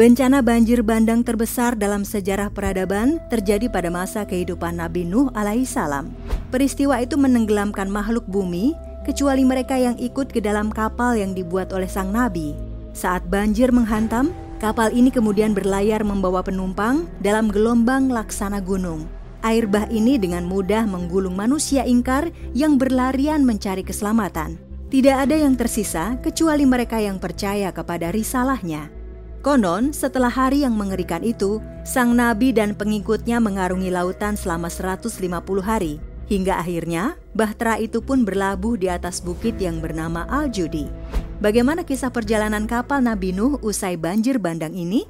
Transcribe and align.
Bencana 0.00 0.40
banjir 0.40 0.80
bandang 0.80 1.20
terbesar 1.20 1.76
dalam 1.76 2.08
sejarah 2.08 2.48
peradaban 2.48 3.20
terjadi 3.28 3.68
pada 3.68 3.92
masa 3.92 4.24
kehidupan 4.24 4.80
Nabi 4.80 5.04
Nuh 5.04 5.28
alaihissalam. 5.36 6.08
Peristiwa 6.48 7.04
itu 7.04 7.20
menenggelamkan 7.20 7.84
makhluk 7.84 8.24
bumi, 8.24 8.72
kecuali 9.04 9.44
mereka 9.44 9.76
yang 9.76 10.00
ikut 10.00 10.32
ke 10.32 10.40
dalam 10.40 10.72
kapal 10.72 11.20
yang 11.20 11.36
dibuat 11.36 11.76
oleh 11.76 11.84
sang 11.84 12.16
nabi. 12.16 12.56
Saat 12.96 13.28
banjir 13.28 13.76
menghantam, 13.76 14.32
kapal 14.56 14.88
ini 14.88 15.12
kemudian 15.12 15.52
berlayar 15.52 16.00
membawa 16.00 16.40
penumpang 16.40 17.04
dalam 17.20 17.52
gelombang 17.52 18.08
laksana 18.08 18.64
gunung. 18.64 19.04
Air 19.44 19.68
bah 19.68 19.84
ini 19.92 20.16
dengan 20.16 20.48
mudah 20.48 20.88
menggulung 20.88 21.36
manusia 21.36 21.84
ingkar 21.84 22.32
yang 22.56 22.80
berlarian 22.80 23.44
mencari 23.44 23.84
keselamatan. 23.84 24.56
Tidak 24.88 25.28
ada 25.28 25.36
yang 25.36 25.60
tersisa 25.60 26.16
kecuali 26.24 26.64
mereka 26.64 26.96
yang 26.96 27.20
percaya 27.20 27.68
kepada 27.68 28.08
risalahnya. 28.08 28.99
Konon, 29.40 29.96
setelah 29.96 30.28
hari 30.28 30.68
yang 30.68 30.76
mengerikan 30.76 31.24
itu, 31.24 31.64
sang 31.80 32.12
nabi 32.12 32.52
dan 32.52 32.76
pengikutnya 32.76 33.40
mengarungi 33.40 33.88
lautan 33.88 34.36
selama 34.36 34.68
150 34.68 35.16
hari. 35.64 35.96
Hingga 36.28 36.60
akhirnya, 36.60 37.16
Bahtera 37.32 37.80
itu 37.80 38.04
pun 38.04 38.28
berlabuh 38.28 38.76
di 38.76 38.92
atas 38.92 39.24
bukit 39.24 39.56
yang 39.56 39.80
bernama 39.80 40.28
Al-Judi. 40.28 40.92
Bagaimana 41.40 41.88
kisah 41.88 42.12
perjalanan 42.12 42.68
kapal 42.68 43.00
Nabi 43.00 43.32
Nuh 43.32 43.56
usai 43.64 43.96
banjir 43.96 44.36
bandang 44.36 44.76
ini? 44.76 45.08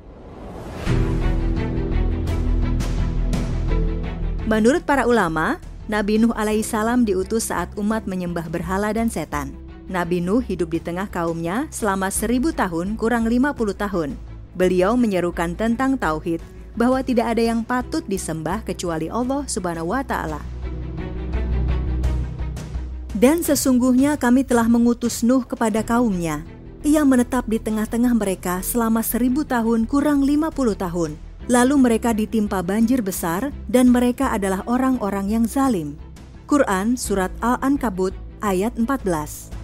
Menurut 4.46 4.86
para 4.86 5.10
ulama, 5.10 5.58
Nabi 5.90 6.22
Nuh 6.22 6.30
alaihissalam 6.38 7.02
diutus 7.02 7.50
saat 7.50 7.74
umat 7.74 8.06
menyembah 8.06 8.46
berhala 8.46 8.94
dan 8.94 9.10
setan. 9.10 9.69
Nabi 9.90 10.22
Nuh 10.22 10.38
hidup 10.38 10.70
di 10.70 10.78
tengah 10.78 11.10
kaumnya 11.10 11.66
selama 11.74 12.14
seribu 12.14 12.54
tahun 12.54 12.94
kurang 12.94 13.26
50 13.26 13.74
tahun. 13.74 14.14
Beliau 14.54 14.94
menyerukan 14.94 15.58
tentang 15.58 15.98
tauhid 15.98 16.38
bahwa 16.78 17.02
tidak 17.02 17.34
ada 17.34 17.42
yang 17.42 17.66
patut 17.66 18.06
disembah 18.06 18.62
kecuali 18.62 19.10
Allah 19.10 19.42
Subhanahu 19.50 19.90
wa 19.90 20.06
taala. 20.06 20.38
Dan 23.18 23.42
sesungguhnya 23.42 24.14
kami 24.14 24.46
telah 24.46 24.70
mengutus 24.70 25.26
Nuh 25.26 25.42
kepada 25.42 25.82
kaumnya. 25.82 26.46
Ia 26.86 27.02
menetap 27.02 27.50
di 27.50 27.58
tengah-tengah 27.58 28.14
mereka 28.14 28.62
selama 28.62 29.02
seribu 29.02 29.42
tahun 29.42 29.90
kurang 29.90 30.22
50 30.22 30.54
tahun. 30.78 31.18
Lalu 31.50 31.74
mereka 31.74 32.14
ditimpa 32.14 32.62
banjir 32.62 33.02
besar 33.02 33.50
dan 33.66 33.90
mereka 33.90 34.30
adalah 34.30 34.62
orang-orang 34.70 35.34
yang 35.34 35.44
zalim. 35.50 35.98
Quran 36.46 36.94
Surat 36.94 37.34
Al-Ankabut 37.42 38.14
ayat 38.38 38.78
14 38.78 39.59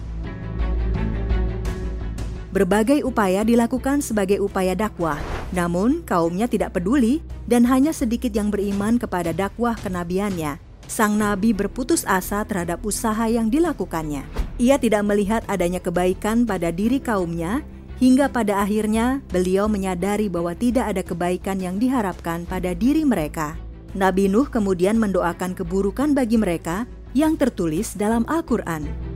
Berbagai 2.57 3.05
upaya 3.05 3.45
dilakukan 3.45 4.01
sebagai 4.01 4.41
upaya 4.41 4.73
dakwah, 4.73 5.21
namun 5.53 6.01
kaumnya 6.01 6.49
tidak 6.49 6.73
peduli 6.73 7.21
dan 7.45 7.61
hanya 7.69 7.93
sedikit 7.93 8.33
yang 8.33 8.49
beriman 8.49 8.97
kepada 8.97 9.29
dakwah 9.29 9.77
kenabiannya. 9.77 10.57
Sang 10.89 11.21
nabi 11.21 11.53
berputus 11.53 12.01
asa 12.09 12.41
terhadap 12.49 12.81
usaha 12.81 13.29
yang 13.29 13.53
dilakukannya. 13.53 14.25
Ia 14.57 14.81
tidak 14.81 15.05
melihat 15.05 15.45
adanya 15.45 15.77
kebaikan 15.77 16.49
pada 16.49 16.73
diri 16.73 16.97
kaumnya, 16.97 17.61
hingga 18.01 18.25
pada 18.25 18.65
akhirnya 18.65 19.21
beliau 19.29 19.69
menyadari 19.69 20.25
bahwa 20.25 20.57
tidak 20.57 20.97
ada 20.97 21.05
kebaikan 21.05 21.61
yang 21.61 21.77
diharapkan 21.77 22.49
pada 22.49 22.73
diri 22.73 23.05
mereka. 23.05 23.53
Nabi 23.93 24.33
Nuh 24.33 24.49
kemudian 24.49 24.97
mendoakan 24.97 25.53
keburukan 25.53 26.17
bagi 26.17 26.41
mereka 26.41 26.89
yang 27.13 27.37
tertulis 27.37 27.93
dalam 27.93 28.25
Al-Quran. 28.25 29.13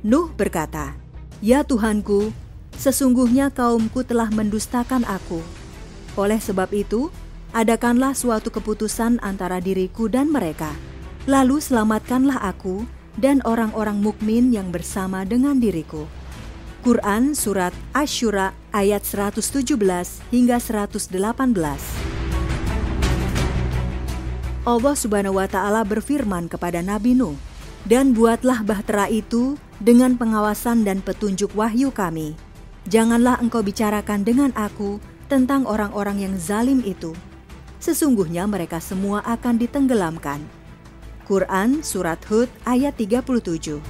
Nuh 0.00 0.32
berkata, 0.32 0.99
"Ya 1.40 1.64
Tuhanku, 1.64 2.36
sesungguhnya 2.76 3.48
kaumku 3.48 4.04
telah 4.04 4.28
mendustakan 4.28 5.08
aku. 5.08 5.40
Oleh 6.20 6.36
sebab 6.36 6.68
itu, 6.76 7.08
adakanlah 7.56 8.12
suatu 8.12 8.52
keputusan 8.52 9.18
antara 9.24 9.58
diriku 9.58 10.06
dan 10.06 10.28
mereka. 10.28 10.70
Lalu 11.24 11.64
selamatkanlah 11.64 12.44
aku 12.44 12.84
dan 13.16 13.40
orang-orang 13.48 14.04
mukmin 14.04 14.52
yang 14.52 14.68
bersama 14.68 15.24
dengan 15.24 15.56
diriku." 15.56 16.04
Quran 16.80 17.36
Surat 17.36 17.76
Ashura 17.92 18.56
ayat 18.72 19.04
117 19.04 19.76
hingga 20.32 20.56
118 20.56 21.12
Allah 24.64 24.94
Subhanahu 24.96 25.36
wa 25.36 25.48
Ta'ala 25.48 25.84
berfirman 25.84 26.48
kepada 26.48 26.80
Nabi 26.80 27.12
Nuh, 27.16 27.36
"Dan 27.84 28.16
buatlah 28.16 28.64
bahtera 28.64 29.08
itu 29.12 29.60
dengan 29.80 30.14
pengawasan 30.14 30.84
dan 30.84 31.00
petunjuk 31.00 31.50
wahyu 31.56 31.88
kami. 31.88 32.36
Janganlah 32.86 33.40
engkau 33.40 33.64
bicarakan 33.64 34.22
dengan 34.22 34.52
aku 34.52 35.00
tentang 35.32 35.64
orang-orang 35.64 36.28
yang 36.28 36.34
zalim 36.36 36.84
itu. 36.84 37.16
Sesungguhnya 37.80 38.44
mereka 38.44 38.76
semua 38.76 39.24
akan 39.24 39.56
ditenggelamkan. 39.56 40.44
Quran 41.24 41.80
Surat 41.80 42.20
Hud 42.28 42.52
ayat 42.68 42.92
37 43.00 43.80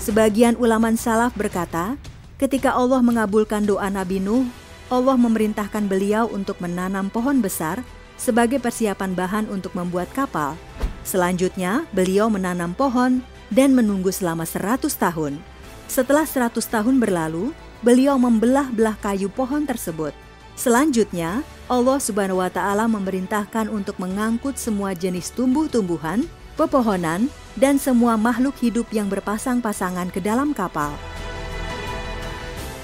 Sebagian 0.00 0.58
ulama 0.60 0.90
salaf 0.98 1.32
berkata, 1.32 1.96
ketika 2.36 2.74
Allah 2.74 3.00
mengabulkan 3.00 3.64
doa 3.64 3.88
Nabi 3.88 4.20
Nuh, 4.20 4.44
Allah 4.92 5.16
memerintahkan 5.16 5.88
beliau 5.88 6.28
untuk 6.28 6.60
menanam 6.60 7.08
pohon 7.08 7.40
besar 7.40 7.80
sebagai 8.20 8.60
persiapan 8.60 9.16
bahan 9.16 9.46
untuk 9.48 9.72
membuat 9.72 10.12
kapal. 10.12 10.56
Selanjutnya, 11.04 11.88
beliau 11.92 12.28
menanam 12.28 12.72
pohon 12.76 13.24
dan 13.54 13.72
menunggu 13.72 14.10
selama 14.10 14.42
100 14.42 14.90
tahun. 14.98 15.38
Setelah 15.86 16.26
100 16.26 16.58
tahun 16.66 16.98
berlalu, 16.98 17.54
beliau 17.80 18.18
membelah-belah 18.18 18.98
kayu 18.98 19.30
pohon 19.30 19.62
tersebut. 19.62 20.10
Selanjutnya, 20.58 21.46
Allah 21.70 21.98
Subhanahu 22.02 22.42
wa 22.42 22.50
taala 22.50 22.90
memerintahkan 22.90 23.70
untuk 23.70 23.98
mengangkut 24.02 24.58
semua 24.58 24.94
jenis 24.94 25.30
tumbuh-tumbuhan, 25.34 26.26
pepohonan, 26.58 27.30
dan 27.54 27.78
semua 27.78 28.18
makhluk 28.18 28.58
hidup 28.58 28.90
yang 28.90 29.06
berpasang-pasangan 29.06 30.10
ke 30.10 30.18
dalam 30.18 30.50
kapal. 30.50 30.94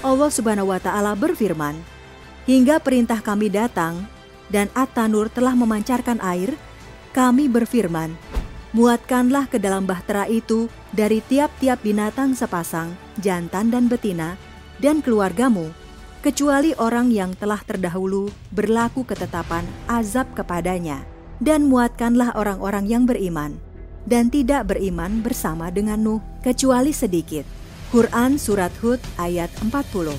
Allah 0.01 0.31
Subhanahu 0.31 0.71
wa 0.71 0.79
taala 0.79 1.15
berfirman, 1.15 1.77
"Hingga 2.47 2.79
perintah 2.83 3.19
kami 3.19 3.47
datang 3.51 4.07
dan 4.51 4.67
At-Tanur 4.75 5.31
telah 5.31 5.55
memancarkan 5.55 6.19
air, 6.19 6.55
kami 7.15 7.47
berfirman, 7.47 8.15
Muatkanlah 8.71 9.51
ke 9.51 9.59
dalam 9.59 9.83
bahtera 9.83 10.31
itu 10.31 10.71
dari 10.95 11.19
tiap-tiap 11.19 11.83
binatang 11.83 12.31
sepasang, 12.31 12.95
jantan 13.19 13.67
dan 13.67 13.91
betina, 13.91 14.39
dan 14.79 15.03
keluargamu, 15.03 15.75
kecuali 16.23 16.71
orang 16.79 17.11
yang 17.11 17.35
telah 17.35 17.59
terdahulu 17.59 18.31
berlaku 18.55 19.03
ketetapan 19.03 19.67
azab 19.91 20.23
kepadanya. 20.39 21.03
Dan 21.43 21.67
muatkanlah 21.67 22.31
orang-orang 22.39 22.87
yang 22.87 23.03
beriman, 23.03 23.59
dan 24.07 24.31
tidak 24.31 24.71
beriman 24.71 25.19
bersama 25.19 25.67
dengan 25.67 25.99
Nuh, 25.99 26.23
kecuali 26.39 26.95
sedikit. 26.95 27.43
Quran 27.91 28.39
Surat 28.39 28.71
Hud 28.79 29.03
ayat 29.19 29.51
40 29.67 30.15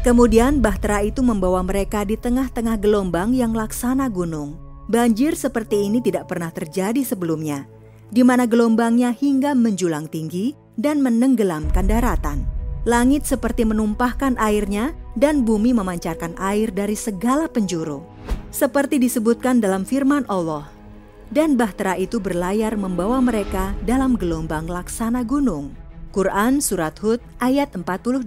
Kemudian 0.00 0.64
bahtera 0.64 1.04
itu 1.04 1.20
membawa 1.20 1.60
mereka 1.60 2.08
di 2.08 2.16
tengah-tengah 2.16 2.80
gelombang 2.80 3.36
yang 3.36 3.52
laksana 3.52 4.08
gunung 4.08 4.67
Banjir 4.88 5.36
seperti 5.36 5.84
ini 5.84 6.00
tidak 6.00 6.32
pernah 6.32 6.48
terjadi 6.48 7.04
sebelumnya, 7.04 7.68
di 8.08 8.24
mana 8.24 8.48
gelombangnya 8.48 9.12
hingga 9.12 9.52
menjulang 9.52 10.08
tinggi 10.08 10.56
dan 10.80 11.04
menenggelamkan 11.04 11.84
daratan. 11.84 12.48
Langit 12.88 13.28
seperti 13.28 13.68
menumpahkan 13.68 14.40
airnya 14.40 14.96
dan 15.12 15.44
bumi 15.44 15.76
memancarkan 15.76 16.32
air 16.40 16.72
dari 16.72 16.96
segala 16.96 17.44
penjuru. 17.52 18.00
Seperti 18.48 18.96
disebutkan 18.96 19.60
dalam 19.60 19.84
firman 19.84 20.24
Allah, 20.24 20.72
dan 21.28 21.60
bahtera 21.60 22.00
itu 22.00 22.16
berlayar 22.16 22.72
membawa 22.80 23.20
mereka 23.20 23.76
dalam 23.84 24.16
gelombang 24.16 24.64
laksana 24.64 25.20
gunung. 25.20 25.76
Quran 26.16 26.64
Surat 26.64 26.96
Hud 27.04 27.20
ayat 27.44 27.76
42 27.76 28.24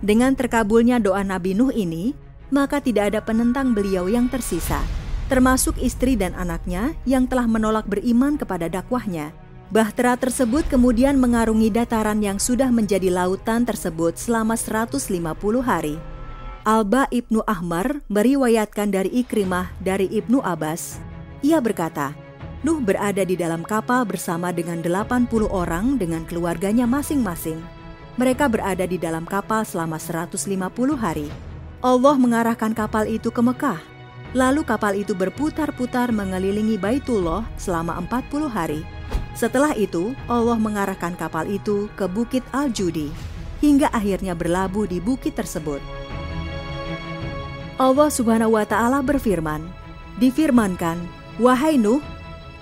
Dengan 0.00 0.32
terkabulnya 0.32 0.96
doa 0.96 1.20
Nabi 1.20 1.52
Nuh 1.52 1.68
ini, 1.76 2.16
maka 2.56 2.80
tidak 2.80 3.12
ada 3.12 3.20
penentang 3.20 3.76
beliau 3.76 4.08
yang 4.08 4.32
tersisa, 4.32 4.80
termasuk 5.28 5.76
istri 5.76 6.16
dan 6.16 6.32
anaknya 6.32 6.96
yang 7.04 7.28
telah 7.28 7.44
menolak 7.44 7.84
beriman 7.84 8.40
kepada 8.40 8.72
dakwahnya. 8.72 9.36
Bahtera 9.68 10.16
tersebut 10.16 10.64
kemudian 10.72 11.20
mengarungi 11.20 11.68
dataran 11.68 12.24
yang 12.24 12.40
sudah 12.40 12.72
menjadi 12.72 13.12
lautan 13.12 13.68
tersebut 13.68 14.16
selama 14.16 14.56
150 14.56 15.04
hari. 15.60 16.00
Alba 16.64 17.04
Ibnu 17.12 17.44
Ahmar 17.44 18.00
meriwayatkan 18.08 18.88
dari 18.88 19.12
Ikrimah 19.20 19.76
dari 19.84 20.08
Ibnu 20.08 20.40
Abbas. 20.40 20.96
Ia 21.44 21.60
berkata, 21.60 22.16
Nuh 22.64 22.82
berada 22.82 23.22
di 23.22 23.38
dalam 23.38 23.62
kapal 23.62 24.02
bersama 24.02 24.50
dengan 24.50 24.82
80 24.82 25.30
orang 25.46 25.94
dengan 26.00 26.26
keluarganya 26.26 26.88
masing-masing. 26.88 27.62
Mereka 28.18 28.48
berada 28.50 28.82
di 28.88 28.98
dalam 28.98 29.22
kapal 29.28 29.62
selama 29.62 30.00
150 30.00 30.42
hari. 30.98 31.30
Allah 31.86 32.18
mengarahkan 32.18 32.74
kapal 32.74 33.06
itu 33.06 33.30
ke 33.30 33.38
Mekah. 33.38 33.78
Lalu 34.34 34.66
kapal 34.66 34.98
itu 34.98 35.14
berputar-putar 35.14 36.10
mengelilingi 36.10 36.74
Baitullah 36.82 37.46
selama 37.54 38.02
40 38.02 38.50
hari. 38.50 38.82
Setelah 39.38 39.70
itu, 39.78 40.10
Allah 40.26 40.58
mengarahkan 40.58 41.14
kapal 41.14 41.46
itu 41.46 41.86
ke 41.94 42.10
Bukit 42.10 42.42
Al-Judi, 42.50 43.14
hingga 43.62 43.86
akhirnya 43.94 44.34
berlabuh 44.34 44.90
di 44.90 44.98
bukit 44.98 45.38
tersebut. 45.38 45.78
Allah 47.78 48.10
Subhanahu 48.10 48.58
wa 48.58 48.66
Ta'ala 48.66 48.98
berfirman, 48.98 49.62
"Difirmankan, 50.18 50.98
wahai 51.38 51.78
Nuh, 51.78 52.02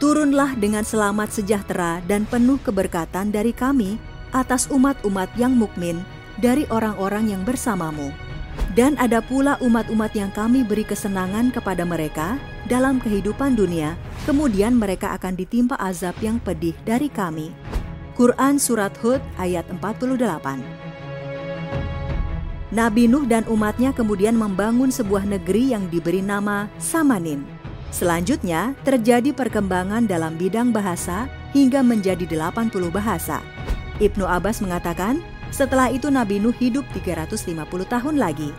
turunlah 0.04 0.52
dengan 0.60 0.84
selamat 0.84 1.32
sejahtera 1.32 2.04
dan 2.04 2.28
penuh 2.28 2.60
keberkatan 2.60 3.32
dari 3.32 3.56
Kami 3.56 3.96
atas 4.36 4.68
umat-umat 4.68 5.32
yang 5.40 5.56
mukmin 5.56 6.04
dari 6.36 6.68
orang-orang 6.68 7.32
yang 7.32 7.40
bersamamu." 7.40 8.23
Dan 8.74 8.98
ada 8.98 9.22
pula 9.22 9.54
umat-umat 9.62 10.10
yang 10.18 10.34
kami 10.34 10.66
beri 10.66 10.82
kesenangan 10.82 11.54
kepada 11.54 11.86
mereka 11.86 12.42
dalam 12.66 12.98
kehidupan 12.98 13.54
dunia, 13.54 13.94
kemudian 14.26 14.74
mereka 14.74 15.14
akan 15.14 15.38
ditimpa 15.38 15.78
azab 15.78 16.18
yang 16.18 16.42
pedih 16.42 16.74
dari 16.82 17.06
kami. 17.06 17.54
Quran 18.18 18.58
Surat 18.58 18.94
Hud 18.98 19.22
ayat 19.38 19.62
48 19.70 20.82
Nabi 22.74 23.06
Nuh 23.06 23.22
dan 23.30 23.46
umatnya 23.46 23.94
kemudian 23.94 24.34
membangun 24.34 24.90
sebuah 24.90 25.22
negeri 25.22 25.70
yang 25.70 25.86
diberi 25.86 26.18
nama 26.18 26.66
Samanin. 26.82 27.46
Selanjutnya, 27.94 28.74
terjadi 28.82 29.30
perkembangan 29.30 30.10
dalam 30.10 30.34
bidang 30.34 30.74
bahasa 30.74 31.30
hingga 31.54 31.86
menjadi 31.86 32.26
80 32.26 32.90
bahasa. 32.90 33.38
Ibnu 34.02 34.26
Abbas 34.26 34.58
mengatakan, 34.58 35.22
setelah 35.54 35.86
itu 35.94 36.10
Nabi 36.10 36.42
Nuh 36.42 36.50
hidup 36.58 36.82
350 36.90 37.54
tahun 37.86 38.18
lagi. 38.18 38.50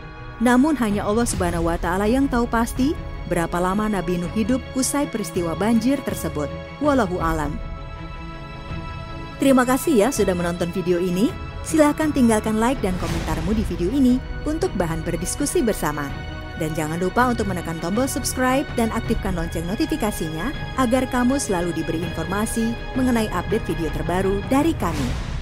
Namun 0.43 0.75
hanya 0.83 1.07
Allah 1.07 1.23
Subhanahu 1.23 1.71
wa 1.71 1.79
taala 1.79 2.09
yang 2.11 2.27
tahu 2.27 2.43
pasti 2.49 2.91
berapa 3.31 3.55
lama 3.57 3.87
Nabi 3.87 4.19
Nuh 4.19 4.31
hidup 4.35 4.59
usai 4.75 5.07
peristiwa 5.07 5.55
banjir 5.55 6.01
tersebut. 6.03 6.51
Wallahu 6.83 7.23
alam. 7.23 7.55
Terima 9.39 9.67
kasih 9.67 10.07
ya 10.07 10.09
sudah 10.11 10.35
menonton 10.35 10.71
video 10.71 10.99
ini. 10.99 11.31
Silahkan 11.65 12.13
tinggalkan 12.13 12.61
like 12.61 12.77
dan 12.85 12.93
komentarmu 13.01 13.57
di 13.57 13.65
video 13.65 13.89
ini 13.89 14.21
untuk 14.45 14.69
bahan 14.77 15.01
berdiskusi 15.01 15.65
bersama. 15.65 16.05
Dan 16.55 16.71
jangan 16.71 17.01
lupa 17.01 17.27
untuk 17.27 17.51
menekan 17.51 17.81
tombol 17.83 18.07
subscribe 18.07 18.63
dan 18.79 18.87
aktifkan 18.95 19.35
lonceng 19.35 19.67
notifikasinya 19.67 20.55
agar 20.79 21.03
kamu 21.11 21.35
selalu 21.35 21.75
diberi 21.75 21.99
informasi 21.99 22.71
mengenai 22.95 23.27
update 23.33 23.65
video 23.67 23.91
terbaru 23.91 24.39
dari 24.47 24.71
kami. 24.77 25.34